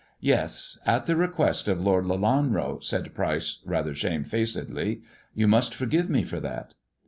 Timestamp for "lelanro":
2.05-2.83